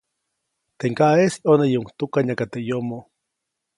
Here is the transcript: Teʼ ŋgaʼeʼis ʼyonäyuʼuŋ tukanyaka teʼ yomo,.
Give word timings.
Teʼ 0.77 0.89
ŋgaʼeʼis 0.91 1.35
ʼyonäyuʼuŋ 1.43 1.85
tukanyaka 1.97 2.45
teʼ 2.51 2.65
yomo,. 2.67 2.99